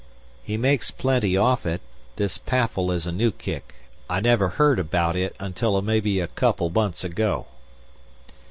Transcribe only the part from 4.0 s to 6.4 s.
I never heard about it until maybe a